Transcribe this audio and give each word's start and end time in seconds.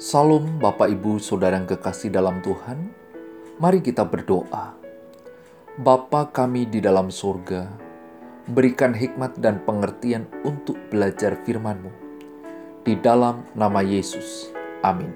Salam 0.00 0.56
Bapak 0.56 0.88
Ibu 0.88 1.20
Saudara 1.20 1.60
yang 1.60 1.68
kekasih 1.68 2.08
dalam 2.08 2.40
Tuhan, 2.40 2.88
mari 3.60 3.84
kita 3.84 4.00
berdoa. 4.08 4.72
Bapa 5.76 6.24
kami 6.32 6.64
di 6.64 6.80
dalam 6.80 7.12
surga, 7.12 7.68
berikan 8.48 8.96
hikmat 8.96 9.36
dan 9.44 9.60
pengertian 9.60 10.24
untuk 10.40 10.80
belajar 10.88 11.36
firman-Mu. 11.44 11.92
Di 12.80 12.96
dalam 12.96 13.44
nama 13.52 13.84
Yesus, 13.84 14.48
amin. 14.80 15.12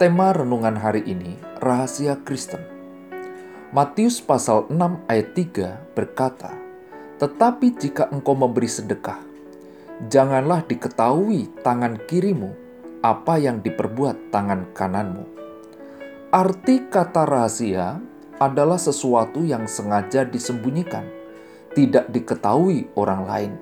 Tema 0.00 0.32
renungan 0.32 0.80
hari 0.80 1.04
ini, 1.04 1.36
Rahasia 1.60 2.16
Kristen. 2.24 2.64
Matius 3.76 4.24
pasal 4.24 4.72
6 4.72 5.04
ayat 5.04 5.36
3 5.36 5.92
berkata, 5.92 6.56
Tetapi 7.20 7.76
jika 7.76 8.08
engkau 8.08 8.32
memberi 8.32 8.72
sedekah, 8.72 9.20
janganlah 10.08 10.64
diketahui 10.64 11.52
tangan 11.60 12.00
kirimu 12.08 12.61
apa 13.02 13.34
yang 13.34 13.58
diperbuat 13.66 14.30
tangan 14.30 14.70
kananmu. 14.70 15.26
Arti 16.30 16.86
kata 16.86 17.26
rahasia 17.26 17.98
adalah 18.38 18.78
sesuatu 18.78 19.42
yang 19.42 19.66
sengaja 19.66 20.22
disembunyikan, 20.22 21.04
tidak 21.74 22.08
diketahui 22.14 22.86
orang 22.94 23.22
lain, 23.26 23.52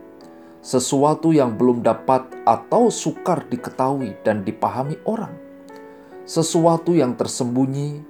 sesuatu 0.60 1.32
yang 1.32 1.56
belum 1.56 1.80
dapat 1.80 2.28
atau 2.44 2.92
sukar 2.92 3.48
diketahui 3.48 4.12
dan 4.20 4.44
dipahami 4.44 5.00
orang, 5.08 5.32
sesuatu 6.28 6.92
yang 6.92 7.16
tersembunyi, 7.16 8.04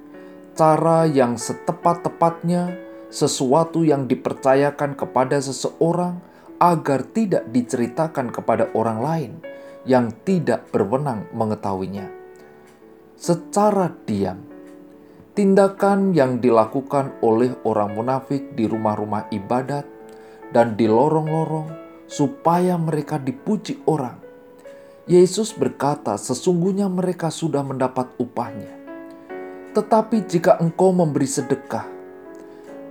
cara 0.53 1.07
yang 1.07 1.39
setepat-tepatnya, 1.39 2.75
sesuatu 3.07 3.87
yang 3.87 4.03
dipercayakan 4.03 4.99
kepada 4.99 5.39
seseorang 5.39 6.19
agar 6.59 7.07
tidak 7.07 7.47
diceritakan 7.55 8.29
kepada 8.29 8.67
orang 8.75 8.99
lain 8.99 9.33
yang 9.85 10.13
tidak 10.21 10.69
berwenang 10.69 11.25
mengetahuinya. 11.33 12.09
Secara 13.17 13.93
diam, 14.05 14.41
tindakan 15.37 16.13
yang 16.13 16.41
dilakukan 16.41 17.17
oleh 17.21 17.53
orang 17.65 17.93
munafik 17.93 18.53
di 18.57 18.65
rumah-rumah 18.65 19.29
ibadat 19.29 19.85
dan 20.51 20.75
di 20.75 20.85
lorong-lorong 20.89 21.69
supaya 22.09 22.75
mereka 22.75 23.15
dipuji 23.21 23.79
orang. 23.87 24.19
Yesus 25.07 25.55
berkata, 25.55 26.17
"Sesungguhnya 26.19 26.85
mereka 26.91 27.33
sudah 27.33 27.65
mendapat 27.65 28.11
upahnya. 28.21 28.69
Tetapi 29.71 30.27
jika 30.27 30.59
engkau 30.59 30.91
memberi 30.91 31.25
sedekah, 31.25 31.87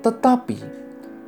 tetapi 0.00 0.56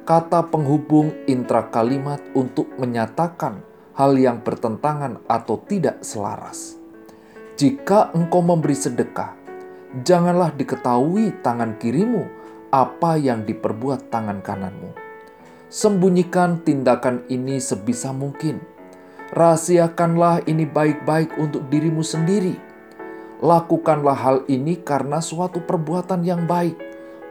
kata 0.08 0.48
penghubung 0.48 1.12
intra 1.28 1.68
kalimat 1.68 2.18
untuk 2.32 2.72
menyatakan 2.80 3.60
hal 3.92 4.16
yang 4.16 4.40
bertentangan 4.40 5.20
atau 5.28 5.60
tidak 5.68 6.00
selaras. 6.00 6.80
Jika 7.60 8.10
engkau 8.16 8.40
memberi 8.40 8.72
sedekah, 8.72 9.36
janganlah 10.00 10.50
diketahui 10.56 11.44
tangan 11.44 11.76
kirimu 11.76 12.24
apa 12.72 13.20
yang 13.20 13.44
diperbuat 13.44 14.08
tangan 14.08 14.40
kananmu. 14.40 14.96
Sembunyikan 15.68 16.64
tindakan 16.64 17.24
ini 17.28 17.60
sebisa 17.60 18.12
mungkin. 18.12 18.60
Rahasiakanlah 19.32 20.44
ini 20.44 20.68
baik-baik 20.68 21.36
untuk 21.40 21.68
dirimu 21.72 22.04
sendiri. 22.04 22.56
Lakukanlah 23.40 24.16
hal 24.16 24.38
ini 24.48 24.76
karena 24.80 25.24
suatu 25.24 25.64
perbuatan 25.64 26.20
yang 26.24 26.44
baik, 26.44 26.76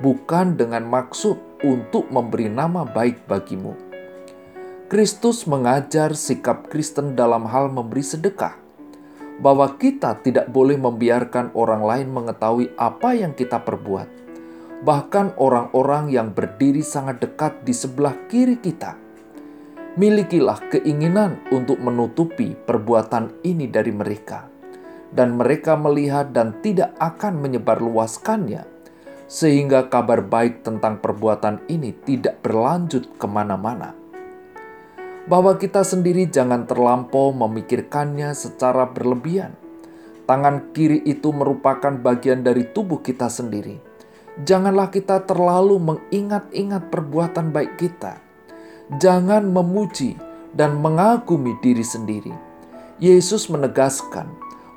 bukan 0.01 0.57
dengan 0.57 0.85
maksud 0.89 1.37
untuk 1.61 2.09
memberi 2.09 2.49
nama 2.49 2.81
baik 2.81 3.29
bagimu 3.29 3.91
Kristus 4.92 5.47
mengajar 5.47 6.11
sikap 6.11 6.67
Kristen 6.67 7.16
dalam 7.16 7.47
hal 7.47 7.72
memberi 7.72 8.03
sedekah, 8.03 8.59
bahwa 9.39 9.80
kita 9.80 10.20
tidak 10.20 10.52
boleh 10.52 10.75
membiarkan 10.75 11.56
orang 11.56 11.80
lain 11.80 12.11
mengetahui 12.11 12.75
apa 12.75 13.16
yang 13.16 13.31
kita 13.31 13.64
perbuat, 13.64 14.12
bahkan 14.84 15.31
orang-orang 15.39 16.12
yang 16.12 16.36
berdiri 16.36 16.84
sangat 16.84 17.23
dekat 17.23 17.64
di 17.64 17.72
sebelah 17.72 18.12
kiri 18.28 18.59
kita. 18.59 19.00
Milikilah 19.96 20.59
keinginan 20.68 21.40
untuk 21.56 21.80
menutupi 21.80 22.51
perbuatan 22.51 23.47
ini 23.47 23.72
dari 23.72 23.96
mereka, 23.96 24.51
dan 25.07 25.40
mereka 25.40 25.80
melihat 25.80 26.35
dan 26.35 26.59
tidak 26.59 26.91
akan 27.00 27.40
menyebarluaskannya, 27.40 28.68
sehingga 29.31 29.88
kabar 29.88 30.19
baik 30.19 30.68
tentang 30.68 31.00
perbuatan 31.00 31.63
ini 31.72 31.96
tidak 32.03 32.44
berlanjut 32.44 33.07
ke 33.16 33.24
mana-mana 33.24 34.00
bahwa 35.29 35.57
kita 35.57 35.85
sendiri 35.85 36.25
jangan 36.25 36.65
terlampau 36.65 37.29
memikirkannya 37.35 38.33
secara 38.33 38.89
berlebihan. 38.89 39.53
Tangan 40.25 40.71
kiri 40.71 41.03
itu 41.03 41.35
merupakan 41.35 41.91
bagian 41.91 42.41
dari 42.41 42.65
tubuh 42.71 43.03
kita 43.03 43.27
sendiri. 43.27 43.77
Janganlah 44.41 44.87
kita 44.89 45.27
terlalu 45.27 45.75
mengingat-ingat 45.77 46.87
perbuatan 46.87 47.51
baik 47.51 47.75
kita. 47.75 48.17
Jangan 48.95 49.51
memuji 49.51 50.15
dan 50.55 50.79
mengagumi 50.79 51.51
diri 51.59 51.83
sendiri. 51.83 52.31
Yesus 53.01 53.51
menegaskan 53.51 54.31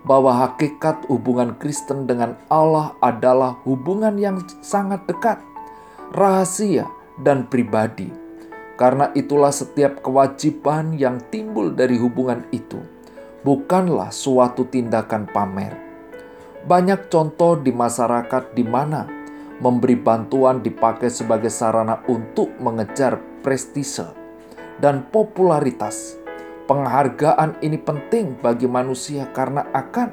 bahwa 0.04 0.34
hakikat 0.44 1.06
hubungan 1.06 1.54
Kristen 1.56 2.04
dengan 2.04 2.34
Allah 2.50 2.92
adalah 2.98 3.56
hubungan 3.62 4.18
yang 4.18 4.42
sangat 4.60 5.06
dekat, 5.06 5.38
rahasia, 6.12 6.88
dan 7.22 7.46
pribadi 7.46 8.23
karena 8.74 9.14
itulah 9.14 9.54
setiap 9.54 10.02
kewajiban 10.02 10.98
yang 10.98 11.22
timbul 11.30 11.70
dari 11.70 11.94
hubungan 11.94 12.42
itu 12.50 12.82
bukanlah 13.44 14.08
suatu 14.10 14.66
tindakan 14.66 15.28
pamer. 15.28 15.76
Banyak 16.64 17.12
contoh 17.12 17.60
di 17.60 17.70
masyarakat 17.70 18.56
di 18.56 18.64
mana 18.64 19.04
memberi 19.60 19.94
bantuan 19.94 20.64
dipakai 20.64 21.12
sebagai 21.12 21.52
sarana 21.52 22.00
untuk 22.08 22.50
mengejar 22.58 23.20
prestise 23.44 24.10
dan 24.80 25.04
popularitas. 25.12 26.16
Penghargaan 26.64 27.60
ini 27.60 27.76
penting 27.76 28.40
bagi 28.40 28.64
manusia 28.64 29.28
karena 29.36 29.68
akan 29.76 30.08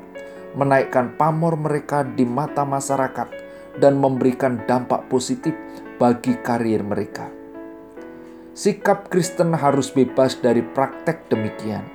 menaikkan 0.60 1.16
pamor 1.16 1.56
mereka 1.56 2.04
di 2.04 2.28
mata 2.28 2.68
masyarakat 2.68 3.32
dan 3.80 3.96
memberikan 3.96 4.60
dampak 4.68 5.08
positif 5.08 5.56
bagi 5.96 6.36
karir 6.44 6.84
mereka. 6.84 7.41
Sikap 8.52 9.08
Kristen 9.08 9.56
harus 9.56 9.96
bebas 9.96 10.36
dari 10.36 10.60
praktek 10.60 11.32
demikian. 11.32 11.88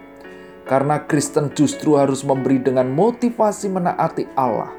Karena 0.65 1.05
Kristen 1.05 1.53
justru 1.53 2.01
harus 2.01 2.25
memberi 2.25 2.57
dengan 2.57 2.89
motivasi 2.97 3.69
menaati 3.69 4.25
Allah 4.41 4.73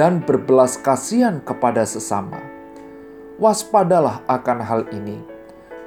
dan 0.00 0.24
berbelas 0.24 0.80
kasihan 0.80 1.44
kepada 1.44 1.84
sesama. 1.84 2.40
Waspadalah 3.36 4.24
akan 4.24 4.58
hal 4.64 4.82
ini. 4.96 5.20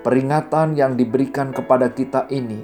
Peringatan 0.05 0.77
yang 0.77 0.93
diberikan 0.93 1.49
kepada 1.49 1.89
kita 1.89 2.29
ini 2.29 2.61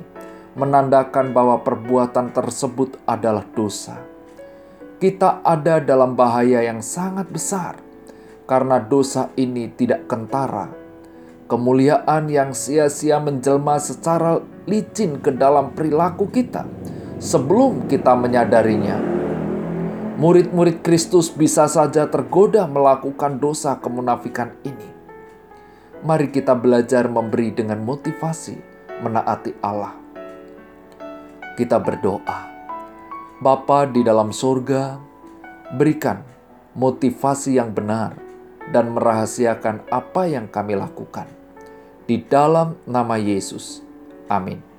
menandakan 0.53 1.33
bahwa 1.33 1.57
perbuatan 1.65 2.37
tersebut 2.37 3.01
adalah 3.09 3.49
dosa. 3.57 3.97
Kita 5.01 5.41
ada 5.41 5.81
dalam 5.81 6.13
bahaya 6.13 6.61
yang 6.61 6.85
sangat 6.85 7.33
besar 7.33 7.81
karena 8.45 8.77
dosa 8.77 9.33
ini 9.41 9.73
tidak 9.73 10.05
kentara 10.05 10.82
kemuliaan 11.53 12.33
yang 12.33 12.57
sia-sia 12.57 13.21
menjelma 13.21 13.77
secara 13.77 14.41
licin 14.65 15.21
ke 15.21 15.29
dalam 15.29 15.69
perilaku 15.77 16.25
kita 16.33 16.65
sebelum 17.21 17.85
kita 17.85 18.17
menyadarinya. 18.17 18.97
Murid-murid 20.17 20.81
Kristus 20.81 21.29
bisa 21.29 21.69
saja 21.69 22.09
tergoda 22.09 22.65
melakukan 22.65 23.37
dosa 23.37 23.77
kemunafikan 23.77 24.57
ini. 24.65 24.89
Mari 26.01 26.33
kita 26.33 26.57
belajar 26.57 27.05
memberi 27.05 27.53
dengan 27.53 27.85
motivasi 27.85 28.57
menaati 29.05 29.53
Allah. 29.61 29.93
Kita 31.53 31.77
berdoa. 31.77 32.49
Bapa 33.37 33.85
di 33.85 34.01
dalam 34.01 34.33
surga, 34.33 34.97
berikan 35.77 36.25
motivasi 36.73 37.61
yang 37.61 37.69
benar 37.69 38.17
dan 38.73 38.95
merahasiakan 38.95 39.85
apa 39.91 40.25
yang 40.25 40.49
kami 40.49 40.73
lakukan. 40.73 41.42
Di 42.03 42.19
dalam 42.19 42.75
nama 42.83 43.15
Yesus. 43.15 43.79
Amin. 44.27 44.72